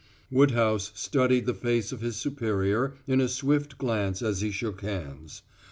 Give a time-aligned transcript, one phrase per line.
[0.31, 5.43] Woodhouse studied the face of his superior in a swift glance as he shook hands.